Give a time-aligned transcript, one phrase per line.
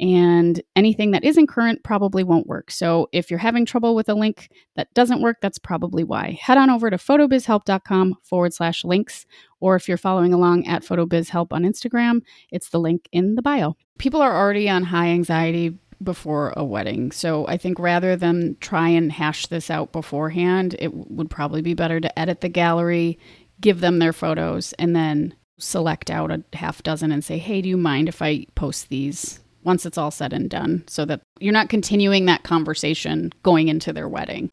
[0.00, 2.70] and anything that isn't current probably won't work.
[2.70, 6.38] So if you're having trouble with a link that doesn't work, that's probably why.
[6.40, 9.26] Head on over to photobizhelp.com forward slash links,
[9.60, 13.76] or if you're following along at photobizhelp on Instagram, it's the link in the bio.
[13.98, 17.12] People are already on high anxiety before a wedding.
[17.12, 21.74] So I think rather than try and hash this out beforehand, it would probably be
[21.74, 23.18] better to edit the gallery,
[23.60, 27.68] give them their photos, and then select out a half dozen and say, hey, do
[27.68, 31.52] you mind if I post these once it's all said and done so that you're
[31.52, 34.50] not continuing that conversation going into their wedding.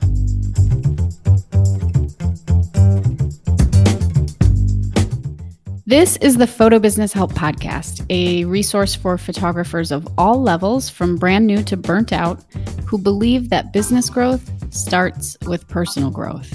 [5.85, 11.17] This is the Photo Business Help Podcast, a resource for photographers of all levels, from
[11.17, 12.41] brand new to burnt out,
[12.85, 16.49] who believe that business growth starts with personal growth.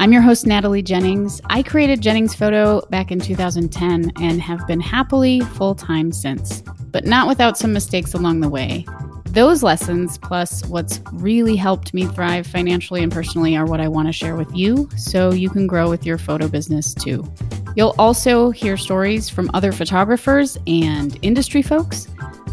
[0.00, 1.40] I'm your host, Natalie Jennings.
[1.50, 6.64] I created Jennings Photo back in 2010 and have been happily full time since,
[6.94, 8.86] but not without some mistakes along the way.
[9.24, 14.06] Those lessons, plus what's really helped me thrive financially and personally, are what I want
[14.06, 17.28] to share with you so you can grow with your photo business too.
[17.74, 22.06] You'll also hear stories from other photographers and industry folks,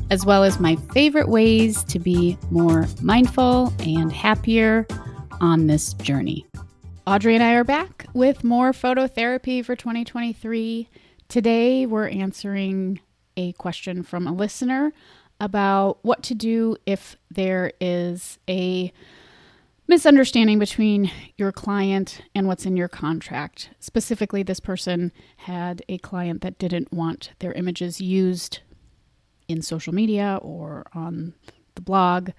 [0.10, 4.88] as well as my favorite ways to be more mindful and happier
[5.40, 6.48] on this journey.
[7.06, 10.90] Audrey and I are back with more photo therapy for 2023.
[11.30, 13.02] Today, we're answering
[13.42, 14.94] a question from a listener
[15.40, 18.94] about what to do if there is a
[19.88, 23.72] misunderstanding between your client and what's in your contract.
[23.80, 28.60] Specifically, this person had a client that didn't want their images used
[29.48, 31.34] in social media or on
[31.74, 32.30] the blog,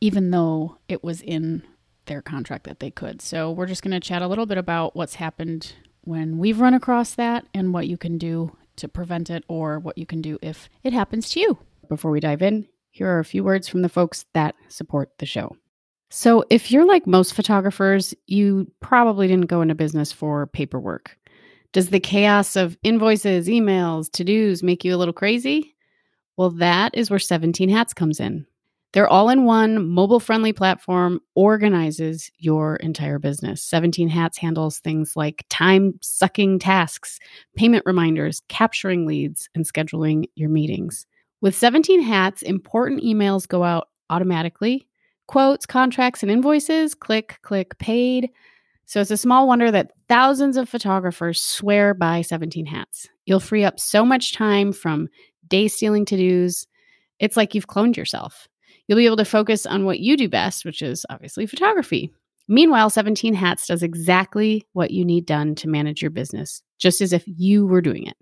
[0.00, 1.62] even though it was in
[2.06, 3.20] their contract that they could.
[3.20, 6.72] So we're just going to chat a little bit about what's happened when we've run
[6.72, 10.38] across that and what you can do to prevent it or what you can do
[10.42, 11.58] if it happens to you.
[11.88, 15.26] Before we dive in, here are a few words from the folks that support the
[15.26, 15.56] show.
[16.12, 21.16] So, if you're like most photographers, you probably didn't go into business for paperwork.
[21.72, 25.76] Does the chaos of invoices, emails, to dos make you a little crazy?
[26.36, 28.44] Well, that is where 17 Hats comes in.
[28.92, 33.62] Their all in one mobile friendly platform organizes your entire business.
[33.62, 37.20] 17 Hats handles things like time sucking tasks,
[37.56, 41.06] payment reminders, capturing leads, and scheduling your meetings.
[41.40, 44.88] With 17 Hats, important emails go out automatically.
[45.28, 48.30] Quotes, contracts, and invoices click, click, paid.
[48.86, 53.08] So it's a small wonder that thousands of photographers swear by 17 Hats.
[53.24, 55.08] You'll free up so much time from
[55.46, 56.66] day stealing to dos.
[57.20, 58.48] It's like you've cloned yourself.
[58.90, 62.12] You'll be able to focus on what you do best, which is obviously photography.
[62.48, 67.12] Meanwhile, 17 Hats does exactly what you need done to manage your business, just as
[67.12, 68.16] if you were doing it.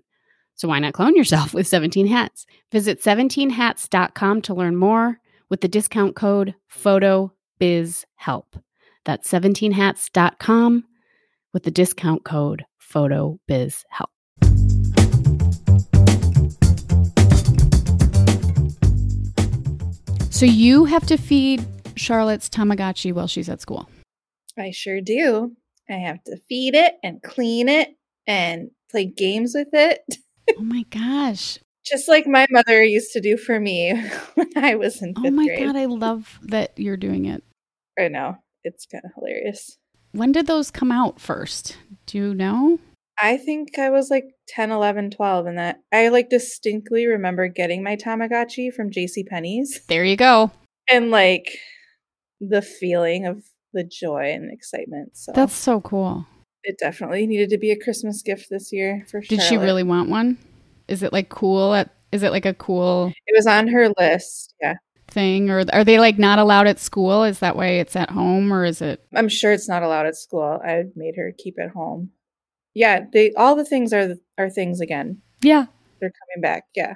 [0.53, 2.45] So why not clone yourself with 17 Hats?
[2.71, 5.19] Visit 17hats.com to learn more
[5.49, 8.61] with the discount code PHOTOBIZHELP.
[9.05, 10.83] That's 17hats.com
[11.51, 12.63] with the discount code
[12.93, 14.18] PHOTOBIZHELP.
[20.39, 21.65] So you have to feed
[21.97, 23.89] Charlotte's Tamagotchi while she's at school.
[24.57, 25.51] I sure do.
[25.89, 27.89] I have to feed it and clean it
[28.25, 29.99] and play games with it.
[30.57, 31.59] oh my gosh.
[31.85, 34.01] Just like my mother used to do for me
[34.35, 35.59] when I was in fifth Oh my grade.
[35.59, 37.43] god, I love that you're doing it.
[37.99, 38.37] I know.
[38.63, 39.77] It's kind of hilarious.
[40.13, 41.75] When did those come out first?
[42.05, 42.79] Do you know?
[43.21, 47.83] I think I was like 10, 11, 12 and that I like distinctly remember getting
[47.83, 50.51] my Tamagotchi from JC Penney's There you go.
[50.89, 51.57] and like
[52.39, 53.43] the feeling of
[53.73, 55.17] the joy and excitement.
[55.17, 56.25] So That's so cool.
[56.63, 60.09] it definitely needed to be a Christmas gift this year for Did she really want
[60.09, 60.37] one?
[60.87, 64.55] Is it like cool at is it like a cool It was on her list.
[64.61, 64.75] Yeah.
[65.09, 67.23] thing or are they like not allowed at school?
[67.23, 70.15] Is that why it's at home or is it I'm sure it's not allowed at
[70.15, 70.59] school.
[70.65, 72.11] I made her keep it home.
[72.73, 75.21] Yeah, they all the things are are things again.
[75.41, 75.65] Yeah.
[75.99, 76.65] They're coming back.
[76.75, 76.95] Yeah.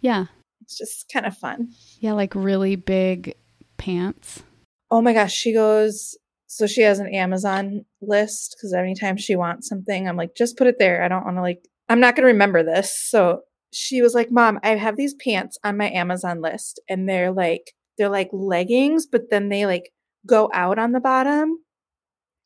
[0.00, 0.26] Yeah.
[0.62, 1.72] It's just kind of fun.
[2.00, 3.34] Yeah, like really big
[3.76, 4.42] pants.
[4.90, 9.68] Oh my gosh, she goes so she has an Amazon list because anytime she wants
[9.68, 11.04] something, I'm like, just put it there.
[11.04, 12.96] I don't want to like I'm not gonna remember this.
[13.08, 13.42] So
[13.72, 17.72] she was like, Mom, I have these pants on my Amazon list and they're like
[17.98, 19.92] they're like leggings, but then they like
[20.26, 21.58] go out on the bottom.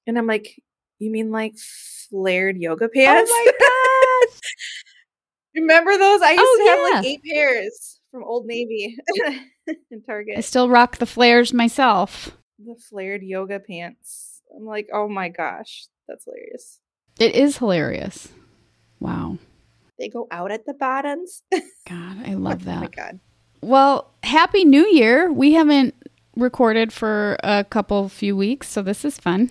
[0.06, 0.61] And I'm like,
[1.05, 1.55] you mean like
[2.11, 3.31] flared yoga oh pants?
[3.33, 3.53] Oh my
[4.31, 4.41] god.
[5.55, 6.21] Remember those?
[6.23, 8.97] I used Oh, to have like eight pairs from Old Navy
[9.91, 10.39] in Target.
[10.39, 12.37] I still rock the flares myself.
[12.59, 14.43] The flared yoga pants.
[14.56, 16.81] I'm like, oh my gosh, that's hilarious.
[17.19, 18.29] It is hilarious.
[19.01, 19.39] Wow.
[19.99, 21.43] They go out at the bottoms.
[21.89, 22.79] God, I love that.
[22.79, 23.21] oh my god.
[23.61, 25.33] Well, happy new year.
[25.33, 25.95] We haven't
[26.37, 29.51] recorded for a couple few weeks, so this is fun.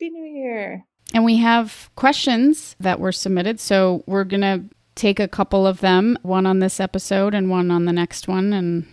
[0.00, 0.86] Happy New Year.
[1.12, 4.62] And we have questions that were submitted, so we're going to
[4.94, 8.52] take a couple of them, one on this episode and one on the next one
[8.52, 8.86] and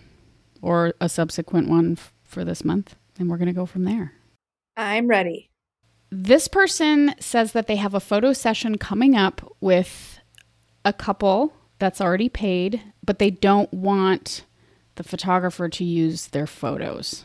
[0.62, 4.14] or a subsequent one f- for this month, and we're going to go from there.
[4.76, 5.48] I'm ready.
[6.10, 10.18] This person says that they have a photo session coming up with
[10.84, 14.44] a couple that's already paid, but they don't want
[14.96, 17.22] the photographer to use their photos.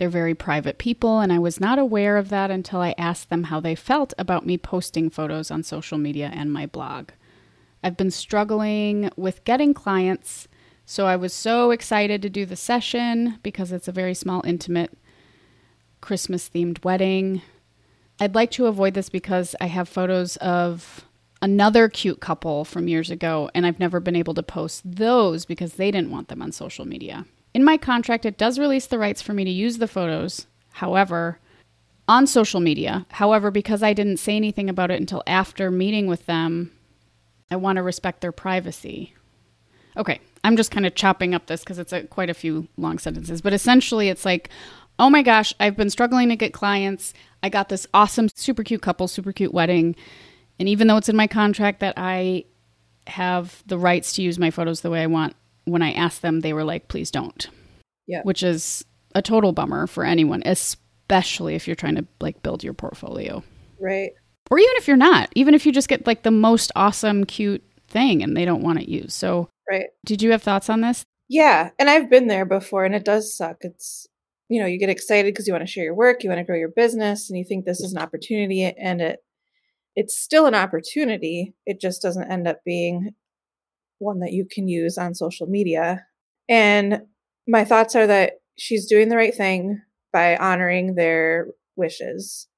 [0.00, 3.44] They're very private people, and I was not aware of that until I asked them
[3.44, 7.10] how they felt about me posting photos on social media and my blog.
[7.84, 10.48] I've been struggling with getting clients,
[10.86, 14.96] so I was so excited to do the session because it's a very small, intimate
[16.00, 17.42] Christmas themed wedding.
[18.18, 21.04] I'd like to avoid this because I have photos of
[21.42, 25.74] another cute couple from years ago, and I've never been able to post those because
[25.74, 27.26] they didn't want them on social media.
[27.52, 31.38] In my contract, it does release the rights for me to use the photos, however,
[32.06, 33.06] on social media.
[33.10, 36.72] However, because I didn't say anything about it until after meeting with them,
[37.50, 39.14] I want to respect their privacy.
[39.96, 42.98] Okay, I'm just kind of chopping up this because it's a, quite a few long
[42.98, 44.48] sentences, but essentially it's like,
[44.98, 47.12] oh my gosh, I've been struggling to get clients.
[47.42, 49.96] I got this awesome, super cute couple, super cute wedding.
[50.58, 52.44] And even though it's in my contract that I
[53.06, 55.34] have the rights to use my photos the way I want,
[55.70, 57.48] when I asked them, they were like, please don't.
[58.06, 58.22] Yeah.
[58.22, 58.84] Which is
[59.14, 63.42] a total bummer for anyone, especially if you're trying to like build your portfolio.
[63.80, 64.12] Right.
[64.50, 67.62] Or even if you're not, even if you just get like the most awesome, cute
[67.88, 69.12] thing and they don't want it used.
[69.12, 69.86] So, Right.
[70.04, 71.04] did you have thoughts on this?
[71.28, 73.58] Yeah, and I've been there before and it does suck.
[73.60, 74.06] It's
[74.48, 76.44] you know, you get excited because you want to share your work, you want to
[76.44, 79.20] grow your business and you think this is an opportunity and it
[79.94, 81.54] it's still an opportunity.
[81.66, 83.10] It just doesn't end up being
[84.00, 86.04] one that you can use on social media.
[86.48, 87.02] And
[87.46, 89.80] my thoughts are that she's doing the right thing
[90.12, 92.48] by honoring their wishes.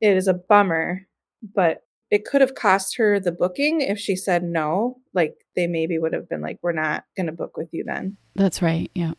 [0.00, 1.06] It is a bummer,
[1.54, 4.98] but it could have cost her the booking if she said no.
[5.14, 8.16] Like they maybe would have been like, we're not going to book with you then.
[8.34, 8.90] That's right.
[8.94, 9.12] Yeah.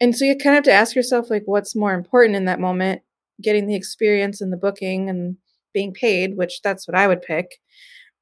[0.00, 2.60] And so you kind of have to ask yourself, like, what's more important in that
[2.60, 3.02] moment?
[3.42, 5.36] Getting the experience and the booking and
[5.72, 7.46] being paid, which that's what I would pick,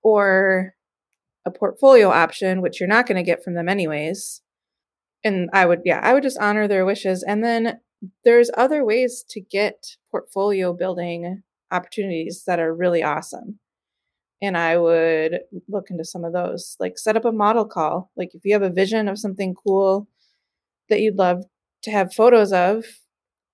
[0.02, 0.74] or
[1.46, 4.42] a portfolio option, which you're not going to get from them anyways.
[5.22, 7.22] And I would, yeah, I would just honor their wishes.
[7.22, 7.80] And then
[8.24, 13.58] there's other ways to get portfolio building opportunities that are really awesome.
[14.42, 18.10] And I would look into some of those, like set up a model call.
[18.16, 20.08] Like if you have a vision of something cool
[20.90, 21.44] that you'd love
[21.84, 22.84] to have photos of,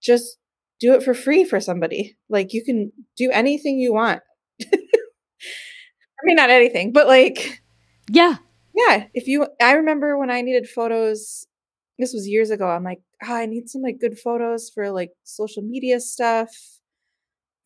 [0.02, 0.38] just
[0.80, 2.16] do it for free for somebody.
[2.28, 4.22] Like you can do anything you want.
[4.62, 7.62] I mean, not anything, but like,
[8.12, 8.36] Yeah.
[8.74, 11.46] yeah, if you, I remember when I needed photos,
[11.98, 12.68] this was years ago.
[12.68, 16.50] I'm like, oh, I need some like good photos for like social media stuff,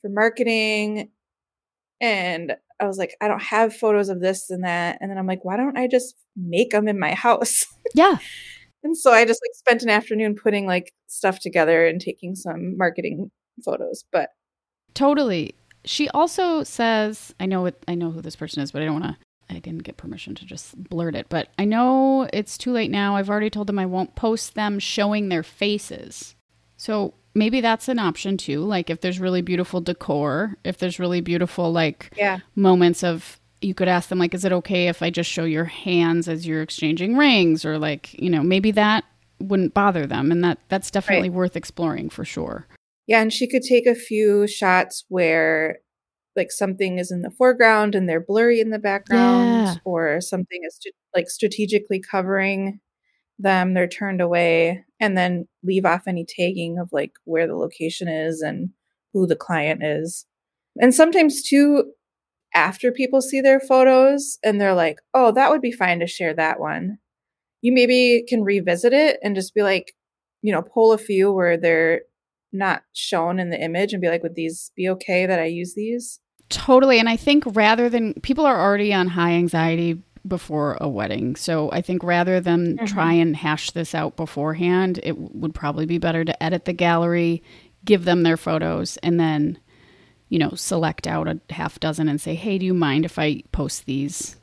[0.03, 1.11] for marketing.
[2.01, 4.99] And I was like, I don't have photos of this and that.
[5.01, 7.65] And then I'm like, why don't I just make them in my house?
[7.95, 8.17] Yeah.
[8.83, 12.77] And so I just like spent an afternoon putting like stuff together and taking some
[12.77, 13.31] marketing
[13.65, 14.05] photos.
[14.11, 14.31] But
[14.95, 15.55] Totally.
[15.85, 19.01] She also says, I know it, I know who this person is, but I don't
[19.01, 22.73] want to I didn't get permission to just blurt it, but I know it's too
[22.73, 23.17] late now.
[23.17, 26.35] I've already told them I won't post them showing their faces.
[26.77, 28.61] So maybe that's an option too.
[28.61, 33.75] Like if there's really beautiful decor, if there's really beautiful like yeah, moments of you
[33.75, 36.63] could ask them like is it okay if I just show your hands as you're
[36.63, 39.05] exchanging rings or like, you know, maybe that
[39.41, 42.67] wouldn't bother them and that that's definitely worth exploring for sure.
[43.07, 43.21] yeah.
[43.21, 45.79] And she could take a few shots where
[46.37, 49.75] like something is in the foreground and they're blurry in the background, Yeah.
[49.85, 52.81] or something is st- like strategically covering
[53.39, 53.75] them.
[53.75, 58.41] They're turned away, and then leave off any tagging of like where the location is
[58.43, 58.71] and
[59.13, 60.27] who the client is.
[60.81, 61.93] And sometimes too,
[62.55, 66.35] after people see their photos and they're like, "Oh, that would be fine to share
[66.35, 66.99] that one."
[67.63, 69.95] You maybe can revisit it and just be like,
[70.43, 72.03] you know, pull a few where they're
[72.53, 75.75] not shown in the image and be like, would these be okay that I use
[75.75, 76.21] these?
[76.55, 76.99] Totally.
[76.99, 81.37] And I think rather than people are already on high anxiety before a wedding.
[81.37, 82.87] So I think rather than Mhm.
[82.87, 87.43] try and hash this out beforehand, it would probably be better to edit the gallery,
[87.85, 89.59] give them their photos, and then,
[90.31, 93.43] you know, select out a half dozen and say, hey, do you mind if I
[93.53, 94.37] post these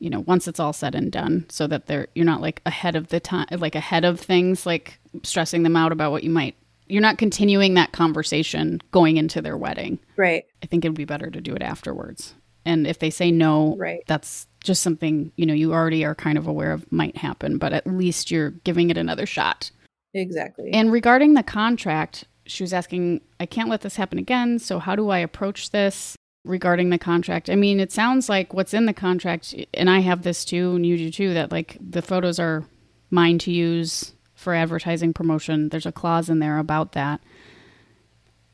[0.00, 2.94] you know, once it's all said and done so that they're you're not like ahead
[2.94, 6.54] of the time like ahead of things like stressing them out about what you might
[6.88, 9.98] you're not continuing that conversation going into their wedding.
[10.16, 10.44] Right.
[10.62, 12.34] I think it would be better to do it afterwards.
[12.64, 14.02] And if they say no, Right.
[14.06, 17.72] that's just something, you know, you already are kind of aware of might happen, but
[17.72, 19.70] at least you're giving it another shot.
[20.14, 20.70] Exactly.
[20.72, 24.58] And regarding the contract, she was asking, I can't let this happen again.
[24.58, 27.50] So, how do I approach this regarding the contract?
[27.50, 30.84] I mean, it sounds like what's in the contract, and I have this too, and
[30.84, 32.64] you do too, that like the photos are
[33.10, 35.68] mine to use for advertising promotion.
[35.68, 37.20] There's a clause in there about that.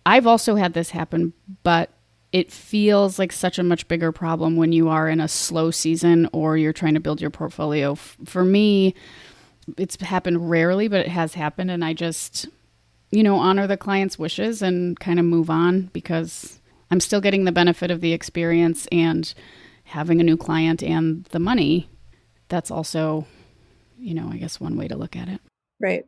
[0.07, 1.91] I've also had this happen, but
[2.33, 6.29] it feels like such a much bigger problem when you are in a slow season
[6.33, 7.95] or you're trying to build your portfolio.
[7.95, 8.95] For me,
[9.77, 11.71] it's happened rarely, but it has happened.
[11.71, 12.47] And I just,
[13.11, 16.61] you know, honor the client's wishes and kind of move on because
[16.91, 19.33] I'm still getting the benefit of the experience and
[19.85, 21.91] having a new client and the money.
[22.49, 23.27] That's also,
[23.99, 25.41] you know, I guess one way to look at it.
[25.81, 26.05] Right.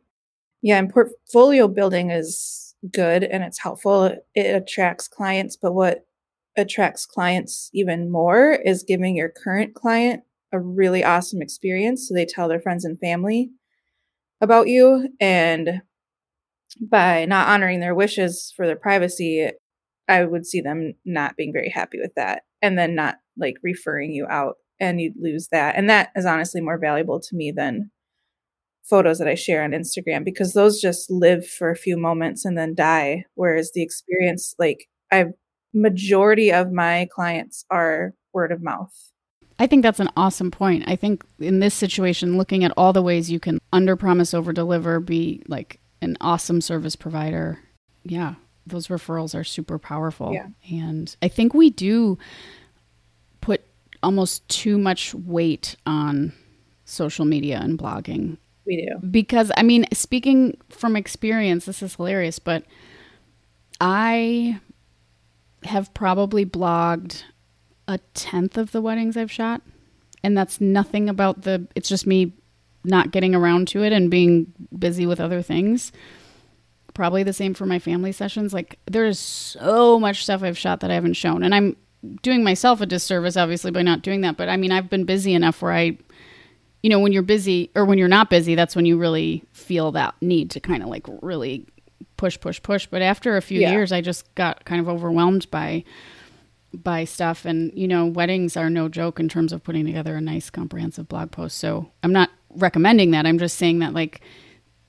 [0.61, 4.05] Yeah, and portfolio building is good and it's helpful.
[4.35, 6.05] It attracts clients, but what
[6.57, 12.25] attracts clients even more is giving your current client a really awesome experience so they
[12.25, 13.51] tell their friends and family
[14.41, 15.81] about you and
[16.81, 19.49] by not honoring their wishes for their privacy,
[20.07, 24.11] I would see them not being very happy with that and then not like referring
[24.11, 25.75] you out and you'd lose that.
[25.75, 27.91] And that is honestly more valuable to me than
[28.89, 32.57] photos that I share on Instagram because those just live for a few moments and
[32.57, 33.25] then die.
[33.35, 35.33] Whereas the experience, like I've
[35.73, 38.93] majority of my clients are word of mouth.
[39.59, 40.83] I think that's an awesome point.
[40.87, 44.53] I think in this situation, looking at all the ways you can under promise, over
[44.53, 47.59] deliver, be like an awesome service provider.
[48.03, 48.35] Yeah,
[48.67, 50.33] those referrals are super powerful.
[50.33, 50.47] Yeah.
[50.69, 52.17] And I think we do
[53.41, 53.63] put
[54.03, 56.33] almost too much weight on
[56.85, 59.07] social media and blogging We do.
[59.07, 62.63] because I mean, speaking from experience, this is hilarious, but
[63.79, 64.59] I
[65.63, 67.23] have probably blogged
[67.87, 69.61] a tenth of the weddings I've shot,
[70.23, 71.67] and that's nothing about the.
[71.75, 72.33] It's just me
[72.83, 75.91] not getting around to it and being busy with other things.
[76.93, 78.53] Probably the same for my family sessions.
[78.53, 81.77] Like there is so much stuff I've shot that I haven't shown, and I'm
[82.21, 84.35] doing myself a disservice obviously by not doing that.
[84.35, 85.97] But I mean, I've been busy enough where I
[86.83, 89.91] you know, when you're busy or when you're not busy, that's when you really feel
[89.93, 91.65] that need to kind of like really
[92.17, 92.85] push, push, push.
[92.87, 93.71] But after a few Yeah.
[93.71, 95.83] years, I just got kind of overwhelmed by
[96.73, 100.21] by stuff and you know weddings are no joke in terms of putting together a
[100.21, 104.19] nice comprehensive blog post so i'm not recommending that i'm just saying that like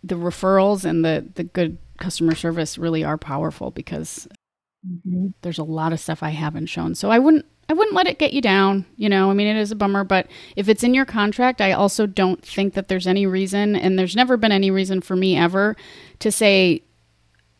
[0.03, 4.27] the referrals and the the good customer service really are powerful because
[4.87, 5.29] Mm-hmm.
[5.43, 6.95] there's a lot of stuff I haven't shown.
[6.95, 9.31] So I wouldn't I wouldn't let it get you down, you know.
[9.31, 12.43] I mean, it is a bummer, but if it's in your contract, I also don't
[12.43, 15.77] think that there's any reason and there's never been any reason for me ever
[16.21, 16.83] to say,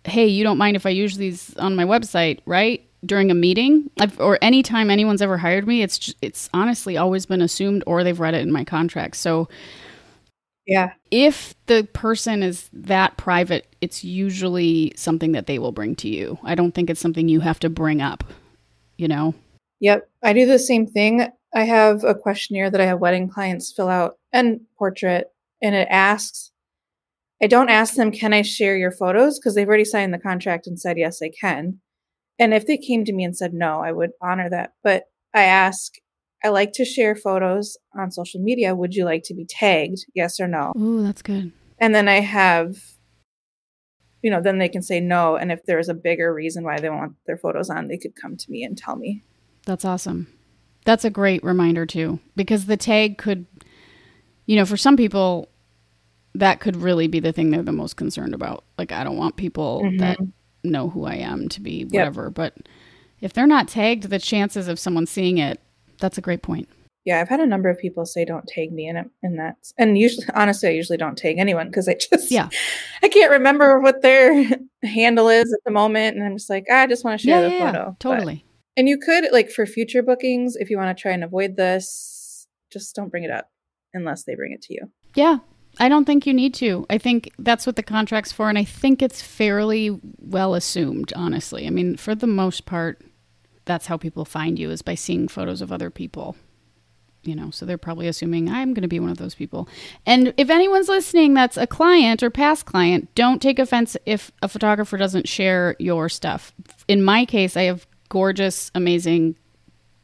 [0.05, 3.89] "Hey, you don't mind if I use these on my website, right?" during a meeting
[4.01, 8.03] I've, or anytime anyone's ever hired me, it's just, it's honestly always been assumed or
[8.03, 9.17] they've read it in my contract.
[9.17, 9.49] So
[10.67, 10.93] Yeah.
[11.11, 16.39] if the person is that private, it's usually something that they will bring to you.
[16.45, 18.25] I don't think it's something you have to bring up,
[18.99, 19.35] you know?
[19.81, 20.09] Yep.
[20.23, 21.29] I do the same thing.
[21.55, 25.29] I have a questionnaire that I have wedding clients fill out and portrait,
[25.63, 26.53] and it asks,
[27.43, 29.39] I don't ask them, can I share your photos?
[29.39, 31.81] Because they've already signed the contract and said, yes, I can.
[32.39, 34.73] And if they came to me and said no, I would honor that.
[34.83, 35.05] But
[35.35, 35.93] I ask,
[36.45, 38.75] I like to share photos on social media.
[38.75, 40.05] Would you like to be tagged?
[40.15, 40.73] Yes or no?
[40.79, 41.53] Ooh, that's good.
[41.79, 42.77] And then I have,
[44.23, 45.37] you know, then they can say no.
[45.37, 48.37] And if there's a bigger reason why they want their photos on, they could come
[48.37, 49.25] to me and tell me.
[49.69, 50.27] That's awesome.
[50.87, 53.45] That's a great reminder too, because the tag could,
[54.47, 55.51] you know, for some people,
[56.35, 58.65] that could really be the thing they're the most concerned about.
[58.79, 59.99] Like, I don't want people Mhm.
[59.99, 60.19] that
[60.65, 62.31] know who I am to be whatever.
[62.31, 62.55] But
[63.21, 65.61] if they're not tagged, the chances of someone seeing it,
[66.01, 66.67] that's a great point.
[67.05, 69.75] Yeah, I've had a number of people say don't tag me in it, and that's
[69.77, 72.49] and usually, honestly, I usually don't tag anyone because I just Yeah.
[73.03, 74.47] I can't remember what their
[74.83, 77.43] handle is at the moment, and I'm just like "Ah, I just want to share
[77.43, 77.85] yeah, the yeah, photo.
[77.91, 78.45] yeah, totally.
[78.79, 82.47] And you could like for future bookings if you want to try and avoid this,
[82.73, 83.51] just don't bring it up
[83.93, 84.91] unless they bring it to you.
[85.17, 85.39] Yeah.
[85.81, 86.87] I don't think you need to.
[86.89, 88.49] I think that's what the contract's for.
[88.49, 91.67] And I think it's fairly well assumed, honestly.
[91.67, 93.03] I mean, for the most part,
[93.65, 96.37] that's how people find you is by seeing photos of other people.
[97.25, 99.69] You know, so they're probably assuming I'm going to be one of those people.
[100.07, 104.49] And if anyone's listening that's a client or past client, don't take offense if a
[104.49, 106.55] photographer doesn't share your stuff.
[106.87, 109.37] In my case, I have gorgeous, amazing,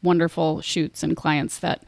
[0.03, 1.83] wonderful shoots and clients that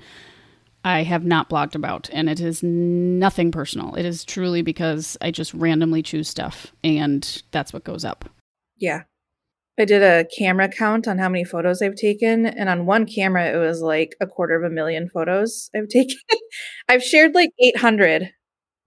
[0.84, 3.96] I have not blogged about, and it is nothing personal.
[3.96, 8.30] It is truly because I just randomly choose stuff, and that's what goes up.
[8.78, 9.04] Yeah.
[9.80, 13.54] I did a camera count on how many photos I've taken, and on one camera,
[13.54, 16.18] it was like a quarter of a million photos I've taken.
[16.88, 18.32] I've shared like 800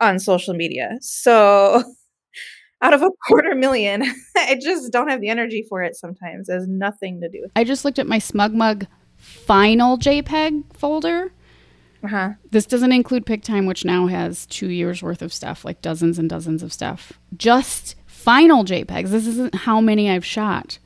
[0.00, 0.96] on social media.
[1.00, 1.84] So
[2.82, 4.02] out of a quarter million,
[4.36, 6.48] I just don't have the energy for it sometimes.
[6.48, 11.32] It has nothing to do with I just looked at my SmugMug final JPEG folder.
[12.02, 12.30] Uh-huh.
[12.50, 16.30] This doesn't include PicTime, which now has two years worth of stuff, like dozens and
[16.30, 17.12] dozens of stuff.
[17.36, 19.08] Just final JPEGs.
[19.08, 20.78] This isn't how many I've shot.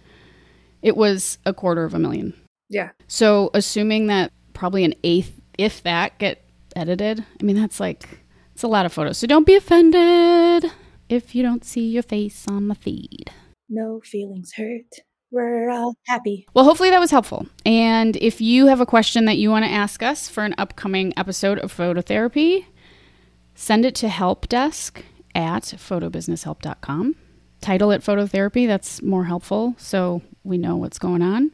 [0.82, 2.34] It was a quarter of a million.
[2.68, 2.90] Yeah.
[3.06, 8.08] So assuming that probably an eighth, if that, get edited, I mean that's like
[8.52, 9.18] it's a lot of photos.
[9.18, 10.72] So don't be offended
[11.08, 13.30] if you don't see your face on the feed.
[13.68, 15.02] No feelings hurt.
[15.30, 16.46] We're all happy.
[16.54, 17.46] Well, hopefully that was helpful.
[17.66, 21.12] And if you have a question that you want to ask us for an upcoming
[21.16, 22.66] episode of phototherapy,
[23.54, 25.02] send it to helpdesk
[25.34, 27.16] at photobusinesshelp.com.
[27.61, 31.50] Title it phototherapy, that's more helpful so we know what's going on.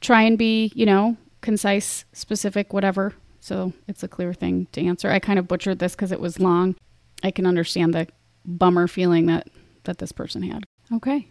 [0.00, 3.14] Try and be, you know, concise, specific, whatever.
[3.40, 5.10] So it's a clear thing to answer.
[5.10, 6.76] I kind of butchered this because it was long.
[7.24, 8.06] I can understand the
[8.46, 9.48] bummer feeling that
[9.84, 10.64] that this person had.
[10.92, 11.28] Okay.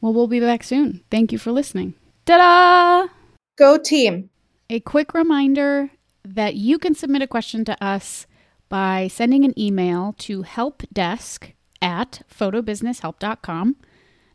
[0.00, 1.02] Well, we'll be back soon.
[1.10, 1.94] Thank you for listening.
[2.26, 3.12] Ta da!
[3.56, 4.30] Go team.
[4.68, 5.90] A quick reminder
[6.24, 8.26] that you can submit a question to us
[8.68, 13.76] by sending an email to helpdesk at photobusinesshelp.com.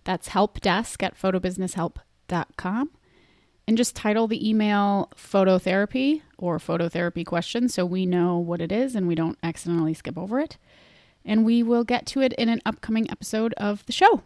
[0.04, 2.92] That's helpdesk at photobusinesshelp.com.
[3.68, 8.96] And just title the email phototherapy or phototherapy question so we know what it is
[8.96, 10.58] and we don't accidentally skip over it.
[11.26, 14.24] And we will get to it in an upcoming episode of the show.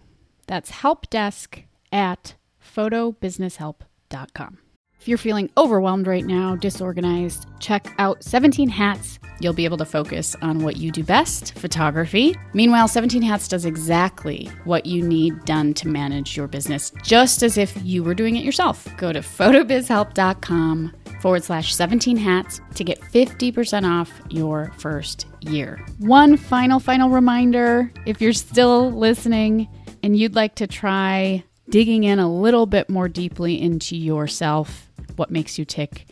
[0.48, 4.58] That's helpdesk at photobusinesshelp.com.
[5.06, 9.20] If you're feeling overwhelmed right now, disorganized, check out 17 Hats.
[9.40, 12.36] You'll be able to focus on what you do best photography.
[12.56, 17.56] Meanwhile, 17 Hats does exactly what you need done to manage your business, just as
[17.56, 18.88] if you were doing it yourself.
[18.98, 25.86] Go to photobizhelp.com forward slash 17 hats to get 50% off your first year.
[26.00, 29.68] One final, final reminder if you're still listening
[30.01, 35.32] and you'd like to try digging in a little bit more deeply into yourself, what
[35.32, 36.08] makes you tick,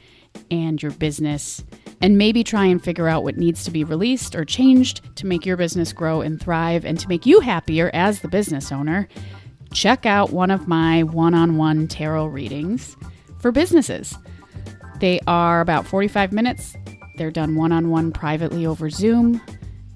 [0.50, 1.64] and your business,
[2.02, 5.46] and maybe try and figure out what needs to be released or changed to make
[5.46, 9.08] your business grow and thrive and to make you happier as the business owner,
[9.74, 12.96] check out one of my one on one tarot readings
[13.40, 14.18] for businesses.
[15.00, 16.76] They are about 45 minutes.
[17.18, 19.42] They're done one on one privately over Zoom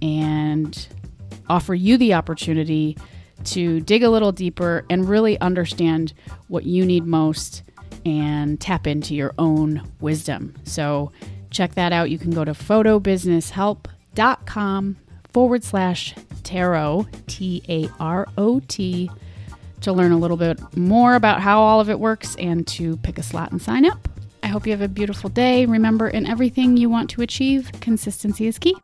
[0.02, 0.88] and
[1.50, 2.98] offer you the opportunity
[3.46, 6.14] to dig a little deeper and really understand
[6.48, 7.64] what you need most
[8.06, 10.56] and tap into your own wisdom.
[10.64, 11.12] So
[11.50, 12.10] check that out.
[12.10, 14.98] You can go to photobusinesshelp.com
[15.34, 19.10] forward slash tarot, T A R O T,
[19.82, 23.18] to learn a little bit more about how all of it works and to pick
[23.18, 24.08] a slot and sign up.
[24.44, 25.66] I hope you have a beautiful day.
[25.66, 28.78] Remember, in everything you want to achieve, consistency is key.